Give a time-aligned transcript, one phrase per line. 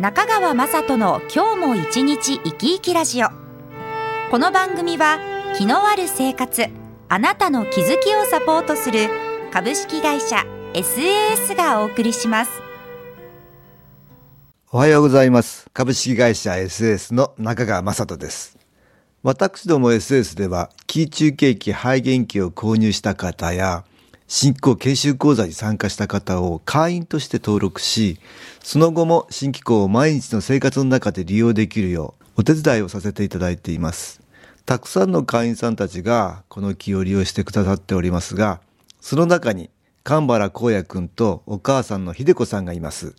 [0.00, 3.30] 中川雅人の今日も一日生き生きラジオ。
[4.30, 5.18] この番組は
[5.56, 6.66] 気のある生活
[7.08, 9.08] あなたの気づきをサポートする
[9.52, 12.62] 株式会社 SAS がお送りします。
[14.70, 15.68] おはようございます。
[15.72, 18.56] 株式会社 SAS の中川雅人です。
[19.24, 23.84] 私ども SS では、キー中継機肺元機を購入した方や、
[24.30, 28.20] 新機構研修講座に参加した方を会員として登録し、
[28.62, 34.20] その後も新機構を毎日の生活の中で利用できるようお手伝いをさせていただいています。
[34.66, 38.60] たくさんの会員さんたちがこの機を利用してくださっておりますが、
[39.00, 39.70] その中に
[40.04, 43.14] 神原光也くんとお母さんの秀子さんがいます。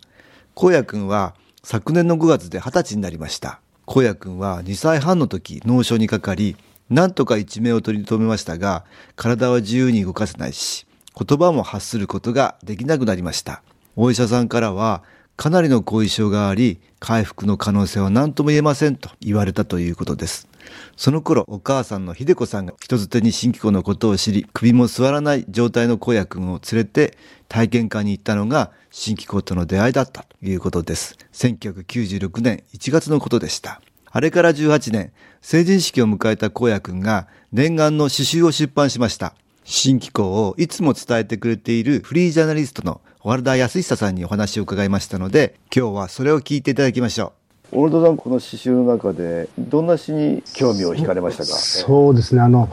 [0.56, 1.34] 光也くんは
[1.64, 3.60] 昨年の5月で20歳になりました。
[3.84, 6.56] 荒野くんは2歳半の時脳症にかかり、
[6.88, 8.84] なんとか一命を取り留めましたが、
[9.16, 10.86] 体は自由に動かせないし、
[11.18, 13.62] 言葉も発することができなくなりました。
[13.96, 15.02] お医者さんからは、
[15.36, 20.48] かなりの後遺症があり、回復の可能性は何とも言えませんと言われたということです。
[20.96, 27.16] その頃、お母さんの秀子さんが人づてに新機構のことを知り、首も座らない状態の荒野くんを連れて
[27.48, 31.16] 体験会に行ったのが新機構との出会いだったということです。
[31.32, 33.80] 1996年1月のことでした。
[34.10, 39.34] あれから18年、成人式を迎えた荒野くんが念願の詩集を出版しました。
[39.64, 47.32] 新機構をいつも伝えてくれているフリージャーナリストの小原田康久さんにお話を伺いましたので、今日はそれを聞いていただきましょ
[47.72, 47.76] う。
[47.76, 51.50] 小原田さん、この詩集の中でどんな詩に興味を惹かれましたか？
[51.50, 52.40] そうですね。
[52.40, 52.68] あの、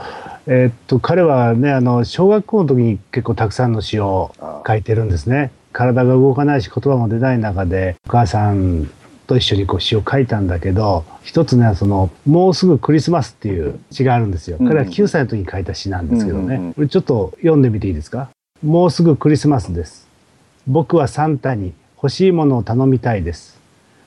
[0.47, 4.33] えー、っと、彼はね、あの、小学校の時に結構たくさんの詩を
[4.65, 5.52] 書いてるんですね。
[5.73, 8.89] 体が動かないし言葉も出ない中でお母さん
[9.27, 14.58] と一緒にこう詩を書いたんだけど一つねその「もうすぐクリスマス」っていう詩があるんですよ。
[14.58, 18.30] 彼は9歳の時に書いた詩なんですけどね、これちょっと読んでみていいですか？
[18.64, 20.08] もうすぐクリスマスです。
[20.65, 23.60] 僕はサンタに欲しいものを頼みたいです。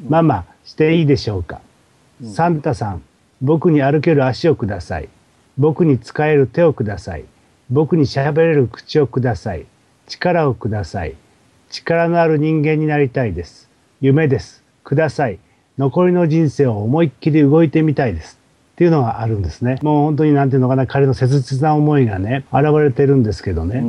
[0.09, 1.61] ママしていいでしょうか、
[2.25, 3.03] サンタさん
[3.43, 5.09] 僕に歩ける足をください。
[5.59, 7.25] 僕に使える手をください。
[7.71, 9.67] 僕に喋れる口をください。
[10.07, 11.15] 力をください。
[11.71, 13.69] 力のある人間になりたいです。
[14.01, 14.60] 夢です。
[14.85, 15.39] ください。
[15.79, 18.41] 残りの人生を思いっきり動いてみたいです。
[18.75, 19.79] っていうのがあるんですね。
[19.83, 23.85] もう本当に何ていうのかな、彼の切実な思いがね、現れてるんですけどね。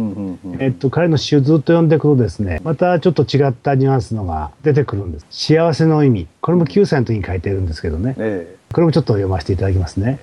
[0.59, 5.25] えっと、彼の詩をずっと読んでいくとですね、またちょっと違ったニュアンスのが出てくるんです。
[5.31, 6.27] 幸せの意味。
[6.41, 8.15] これも9歳の時に書いてるんですけどね。
[8.17, 10.19] ええ、これもちょっと読ませていただきますね。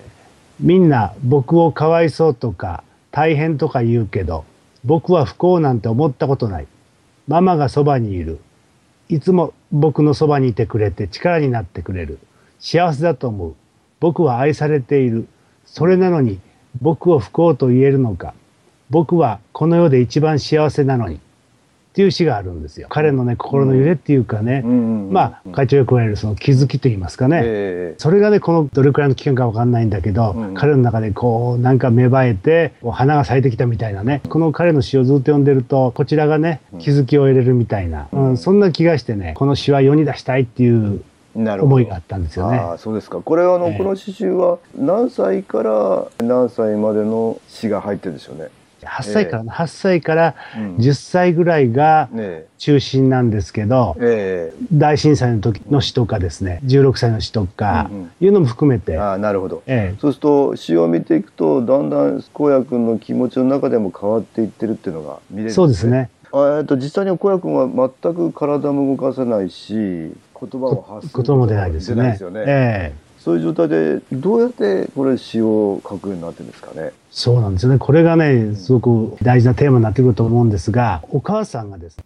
[0.61, 4.45] みんな僕をかわいそうとか大変とか言うけど、
[4.85, 6.67] 僕は不幸なんて思ったことない。
[7.27, 8.39] ママがそばにいる。
[9.09, 12.19] いつも僕のそばにいてくれて力になってくれる。
[12.59, 13.55] 幸せだと思う。
[14.01, 15.27] 僕は愛されている。
[15.65, 16.41] それなのに
[16.81, 18.35] 僕を不幸と言えるのか。
[18.91, 21.21] 僕はこの世で一番幸せなのに。
[21.99, 22.87] っていう詩があるんですよ。
[22.89, 34.23] 彼のね心の揺れっていうかね、まあ会長よく言われるその気づきと言いますかね、えー、それがねこのどれくらいの期間かわかんないんだけど、うん、彼の中でこうなんか芽生えて花が咲いてきたみたいなね。
[34.29, 41.03] この彼の詩をずっと読んでるとこちらがね気づきを得れるみたいな、うん、そんな気がしてねこの詩は世に出したいっていう
[41.35, 42.59] 思いがあったんですよね。
[42.59, 43.21] あそうですか。
[43.23, 48.51] これはあの、えー、この詩集は何歳から何歳までの詩が入ってるんでしょうね。
[48.87, 50.35] 8歳から、えー、8歳から
[50.79, 52.09] 10歳ぐらいが
[52.59, 57.91] 中心なんですけど、えー、大震災の時の詩とかですね16歳の詩とか
[58.21, 65.55] いうのも含めて、うんうん、あなるほど、えー、そうすると詩を見ていくとだんだん荒野君の気持ちの中でも変わっていってるっていうのが見れるんですね。
[65.55, 66.11] そうですね。
[66.59, 72.19] えっと実際に荒野君は全く体も動かせないし言葉を発することも出ないですよね。
[72.21, 72.45] よね。
[72.47, 76.93] えーそういう状態でどうやってこれ詩を書くようになってるんですかね？
[77.11, 77.79] そうなんですよね。
[77.79, 78.81] これがねすご
[79.11, 82.05] く大事なテーマになってくると思うんですがお母さんがですね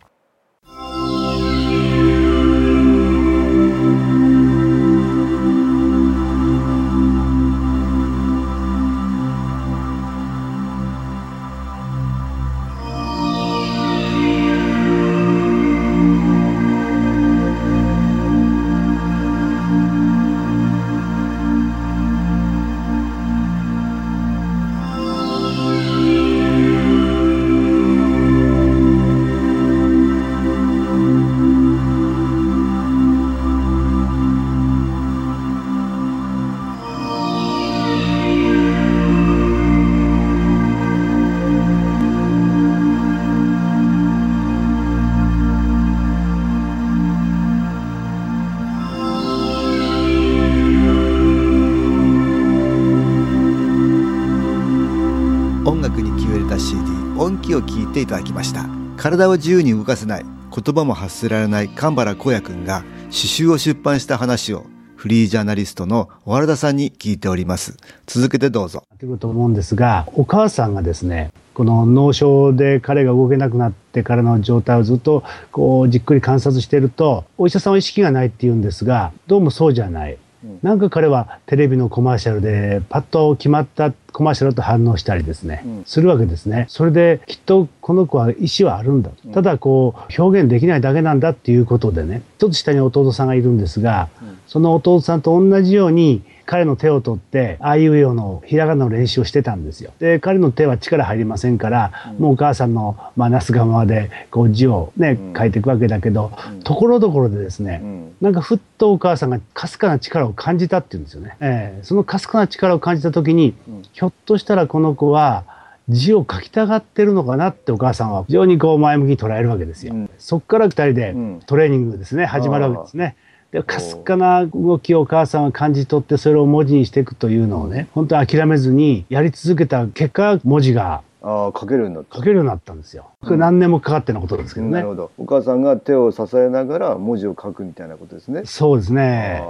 [56.62, 56.80] CD
[57.18, 58.68] 音気を聞いていただきました。
[58.96, 60.24] 体を自由に動かせない。
[60.24, 61.68] 言葉も発せられない。
[61.68, 64.64] 神原光也くんが詩集を出版した話を
[64.94, 67.76] フリージャーナリストの小原田さんに聞いております。
[68.06, 68.84] 続けてどうぞ。
[69.00, 80.16] というと思うんですがお母さんがですねこの脳症で彼が動けなくなってからの状態をずっとこうじっくり観察しているとお医者さんは意識がないって言うんですがどうもそうじゃない。
[80.62, 86.66] なんか彼はテレビのコマーシャルでパッと決まったコマーシャルと反応したりですね、うん、するわけですね。
[86.68, 89.10] それできっとこの子は意思はあるんだ。
[89.24, 99.92] うん、ただこう表現できないだけなんだっていうことでね、ちょっと下に弟さんがいるんですが、うん、その弟さんと同じように彼の手を取って、ああいうようなひらがなの練習をしてたんですよ。
[99.98, 106.32] で、彼の手は力入りませんから、うん、もうお母さんの、まあ、なすがままで、こう字をね、書いていくわけだけど、
[106.64, 107.82] ところどころでですね、
[108.20, 111.36] なんかふっとお母さんがかすかな力を感じたっていうんですよね。
[111.40, 113.54] えー、そのかすかな力を感じた時に、
[114.02, 115.44] ひょっとしたらこの子は、
[115.88, 119.94] 字を書きたがってるのかなってお母さんは非常にこう前向きに捉えるわけですよ。
[119.94, 121.14] うん、そこから2人で
[121.46, 123.14] トレーニングですね、始まるわけですね。
[123.52, 133.10] でかすかな動きをお母さんは感じ取ってそれを文字にしていくというのをね本当に諦めずにやり続けた結果文字があ書けるようになった書けるようになったんですよ。
[133.22, 135.12] これ何年もかかってのことですけどね、なるほど。
[135.16, 138.42] お母さんが手を支えながら文字を書くみたいなことですね。
[138.46, 139.44] そうですね。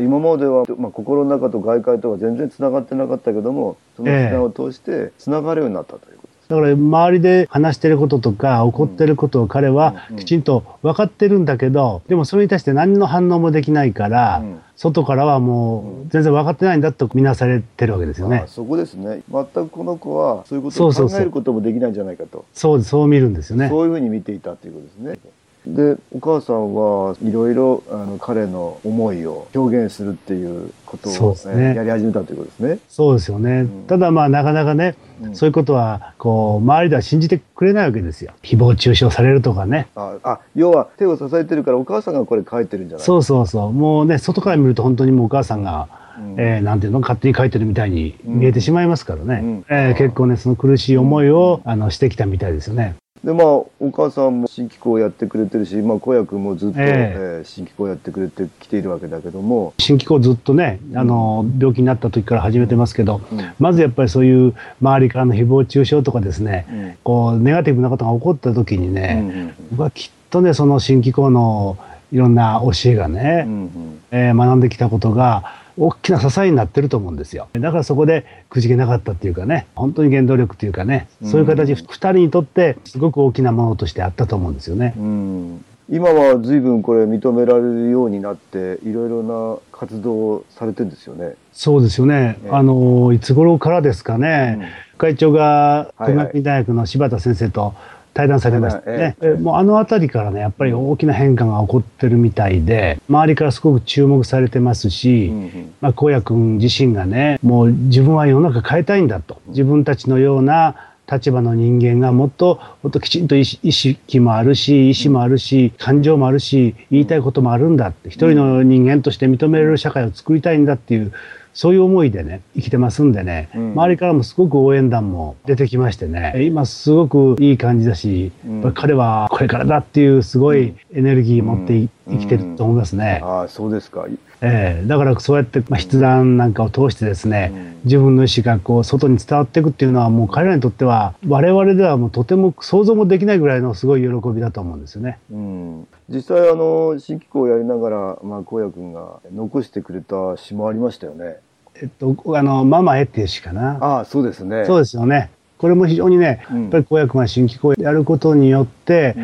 [0.00, 14.42] 今までは、まあ、心の中と外界とは全然つながってなかったけどもそのつなを通してつながるようになったということです、だから周りで話してることとか起こってることを彼はきちんと分かってるんだけどでもそれに対して何の反応もできないから、
[14.76, 18.44] 外からはもう全然分かってないんだと見なされてるわけですよね。
[18.48, 19.22] そこですね。
[19.30, 22.44] 全くこの子はそういうことを考えることもできないんじゃないかと。
[22.52, 23.68] そうそう見るんですよね。
[23.68, 25.18] そういうふうに見ていたということですね。
[25.66, 32.78] でお母さんはいろいろあの彼の思いを表現するっていうことを、ね、やり始めたということですね。
[32.88, 38.32] そうですよね、うん、ただまあなかなかね、うん、そういうことはこう周りでは信じてくれないわけですよ。
[38.42, 39.88] 誹謗中傷されるとかね。
[39.96, 43.06] ああ要は手を支えてるからお母さんがこれ書いてるんじゃない？
[43.06, 43.72] そうそうそう。
[43.72, 45.88] もうね外から見ると本当にもうお母さんが、
[46.18, 52.96] うん、えー、なんていうの勝手に書いてるみたいに見えてしまいますからね、うん、えー、結構ねその苦しい思いを、あのしてきたみたいですよね。
[53.24, 59.72] でまあお母さんも新機構やってくれてるし、まあ、小役もずっと、えー、えー、新機構やってくれてきているわけだけども。
[59.78, 71.78] 新機構ずっとねあの病気になった時から始めてますけど、うん、まずやっぱりそういう周りからの誹謗中傷とかですね、うん、こうネガティブなことが起こった時にね、うんうん、僕はきっとねその新機構の
[72.12, 77.48] いろんな教えがね、うんうん、えー、学んできたことが大きな支えになってると思うんですよ。
[77.52, 84.94] だからそこでくじけなかったっていうかね、本当に原動力っていうかね、そういう形、2人にとってすごく大きなものとしてあったと思うんですよね。
[84.96, 91.34] うん今は随分これ認められるようになっていろいろな活動をされてるんですよね。
[91.52, 92.38] そうですよね。
[92.42, 94.58] ねあのいつ頃からですかね。
[94.58, 94.66] うん、
[94.96, 97.74] 会長が国学院大学の柴田先生と
[98.14, 102.64] 対談されましたね、ええ、もうあの辺りからねやっぱり大きな変化が起こってるみたい。
[102.64, 109.42] で周りからすごく注目されてますし、うんうん、まあ、荒野君自身がねもう自分は世の中変えたいんだと。
[109.48, 118.08] 自分たちのような立場の人間がもっともっときちんと意識もあるし意志もあるし感情もあるし言いたいこともあるんだって。
[118.08, 121.12] 一人の人間として認められる社会を作りたいんだっていう
[121.54, 133.20] そういう思いでね生きてますんでね、うん、周りからもすごく応援団も出てきましてね今すごくいい感じだし、うん、彼はこれからだっていうすごいエネルギー持って生きてると思いますね。
[133.22, 134.06] ああそうですか
[134.46, 145.18] えー、だからそうやって、まあ、筆談なんかを通してですね、うん、自分の意思がこう外に伝わっていくっていうのはもう彼らにとっては我々ではもうとても想像もできないぐらいのすごい喜びだと思うんですよね。
[145.30, 151.38] うん、実際あの新機構をやりながら、まあ、荒野君が残してくれた詩もありましたよね。
[151.76, 153.78] えっと、あの、ママへっていう詩かな。
[153.80, 154.64] ああ、そうですね。
[154.64, 155.30] そうですよね。
[155.56, 159.16] これも非常にね、やっぱり公約が新機構をやることによって、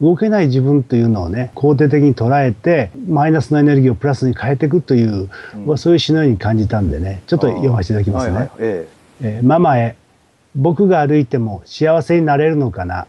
[0.00, 5.30] 動けない自分というのをね、肯定的に捉えて、マイナスのエネルギーをプラスに変えていくという、
[5.66, 8.34] うん、そういう詩のように感じたんでね、ちょっと読ませていただきますね。
[8.34, 8.88] はいはいえ
[9.22, 9.96] えー、ママへ、
[10.54, 13.06] 僕が歩いても幸せになれるのかな？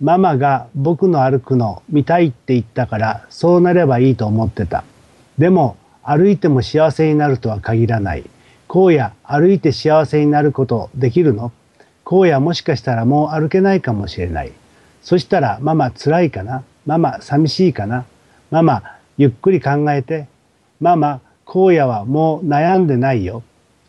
[0.00, 4.84] ママが僕の歩くの見たいって言ったから、そうなればいいと思ってた。
[5.38, 8.24] でも、歩いても幸せになるとは限らない。
[8.68, 11.50] 荒野、歩いて幸せになることできるの？
[12.08, 14.52] 荒野もしかしたらもう歩けないかもしれない。
[15.02, 16.62] そしたらママ辛いかな？
[16.86, 18.06] ママ寂しいかな？
[18.52, 18.82] ママ
[19.18, 20.28] ゆっくり考えて。
[20.80, 23.42] ママ荒野はもう悩んでないよ。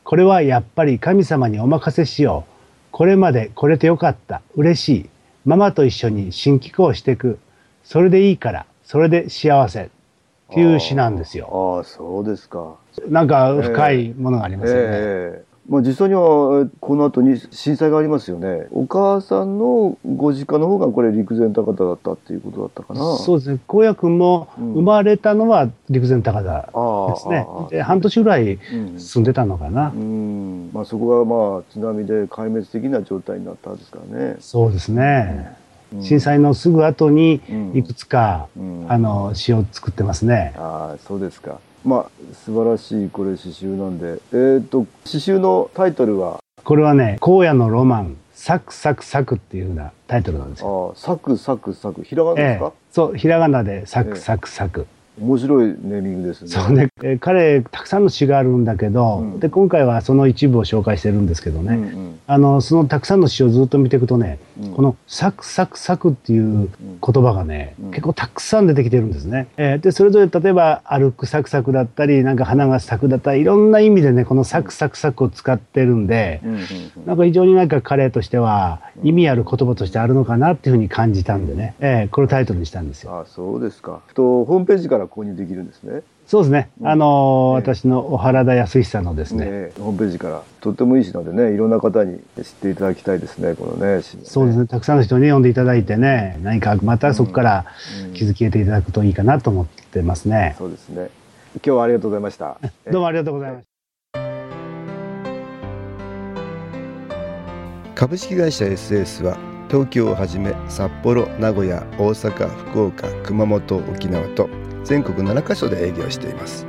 [0.03, 2.51] これはやっぱり神様にお任せしよう。
[2.91, 4.41] これまで来れてよかった。
[4.55, 5.09] 嬉しい。
[5.45, 7.37] ママと一緒に新機構していく。
[7.83, 8.65] それでいいから。
[8.83, 9.83] それで幸せ。
[9.83, 9.89] っ
[10.49, 11.77] ていう詩なんですよ。
[11.77, 12.77] ああ、そうですか。
[13.09, 14.83] なんか深いものがありますよね。
[14.83, 14.89] えー
[15.39, 18.67] えーまあ、実際にはこの後に震災がありますよね。
[18.71, 23.17] お母さんのご実家の方がこれ陸前高田だったっていうことだったかな。
[23.17, 23.59] そうですね。
[23.67, 26.61] 高野君も生まれたのは陸前高田
[27.13, 28.59] ですね、うん、で半年ぐらい
[28.97, 34.37] 住んでたのかな、うん、うん、まあ、そこがまあ津波で壊滅的な状態になったんですからね。
[34.39, 35.53] そうですね、
[35.93, 37.41] うん、震災のすぐ後に
[37.73, 38.47] いくつか、
[38.87, 40.53] あの詩を作ってますね。
[40.55, 44.05] ああそうですかまあ素晴らしいこれ詩集なんで。
[44.07, 46.39] えっ、ー、と詩集のタイトルは？
[46.65, 50.93] これはね荒野のロマンサクサクサクっていうふうなタイトルなんですよ。
[50.95, 54.81] ああ、サクサクサク、ひらがなですか、ええ、そう、ひらがなでサクサクサク。
[54.81, 56.47] え面白いネーミングですね。
[56.49, 69.47] そうね、え彼たくさんの詩があるんだけど、うん、で今回はその一部を紹介してるんですけどね、うんうん、あのそのたくさんの詩をずっと見ていくとね、うん、このサクサクサクっていう言葉がね、うん、結構たくさん出てきてるんですね。
[69.57, 83.19] えー、でそれぞれ例えば歩くサクサクだったりなんか花が咲くだったりいろんな意味でねこのサクサクサクを使ってるんで、うんうんうん、なんか非常になんか彼としては意味ある言葉としてあるのかなっていうふうに感じたんでね、えー、これタイトルにしたんですよ。
[83.19, 84.01] あそうですか。
[84.13, 85.87] とホームページから購入できるんですね。
[85.87, 86.03] ね。
[86.27, 86.69] そうですね。
[86.83, 94.67] あのーね、私の小原田康久のですね、ね、ホームページからとってもいい詩なのでね、いろんな方に知っていただきたいですね、このね、ねそうですね。
[94.67, 97.65] たくさんの人に読んでいただいてね、何かまたそこから
[98.13, 100.55] 気づき得ていただくといいかなと思ってますね。
[100.59, 101.09] うんうん、そうですね。
[101.55, 102.57] 今日はありがとうございました。
[102.91, 103.76] どうもありがとうございました。
[107.97, 109.39] 株式会社 SS は
[109.71, 114.47] 東京をはじめ札幌、名古屋、大阪、福岡、熊本、沖縄と
[114.83, 116.67] 全国7カ所で営業しています。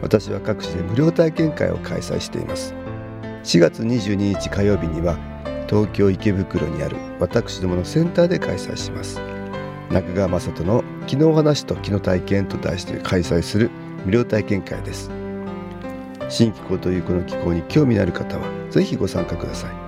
[0.00, 2.72] 私は各地で無料体験会を開催しています。
[3.42, 5.18] 4月22日火曜日には
[5.68, 9.20] 東京池袋にある私どものセンターで開催します。
[9.90, 13.72] 中川雅人の「昨日話と昨日体験」と題して開催する
[14.04, 15.10] 無料体験会です。
[16.28, 19.87] 新気候というこの気候に興味のある方は是非ご参加ください。